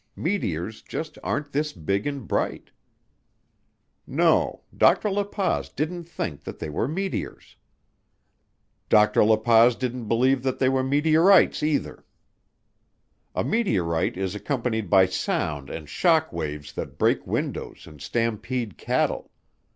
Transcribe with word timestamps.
Meteors 0.15 0.81
just 0.81 1.19
aren't 1.23 1.51
this 1.51 1.73
big 1.73 2.07
and 2.07 2.27
bright. 2.27 2.71
No 4.07 4.63
Dr. 4.75 5.11
La 5.11 5.23
Paz 5.23 5.69
didn't 5.69 6.05
think 6.05 6.43
that 6.43 6.57
they 6.57 6.71
were 6.71 6.87
meteors. 6.87 7.55
Dr. 8.89 9.23
La 9.23 9.35
Paz 9.35 9.75
didn't 9.75 10.07
believe 10.07 10.41
that 10.41 10.57
they 10.57 10.69
were 10.69 10.81
meteorites 10.81 11.61
either. 11.61 12.03
A 13.35 13.43
meteorite 13.43 14.17
is 14.17 14.33
accompanied 14.33 14.89
by 14.89 15.05
sound 15.05 15.69
and 15.69 15.87
shock 15.87 16.33
waves 16.33 16.73
that 16.73 16.97
break 16.97 17.27
windows 17.27 17.85
and 17.85 18.01
stampede 18.01 18.79
cattle. 18.79 19.29